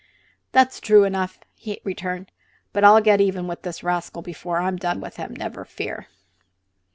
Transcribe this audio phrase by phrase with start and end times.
[0.51, 2.31] "That's true enough," he returned.
[2.73, 6.07] "But I'll get even with this rascal before I've done with him, never fear."